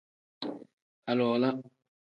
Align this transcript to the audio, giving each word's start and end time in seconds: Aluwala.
Aluwala. 1.09 1.49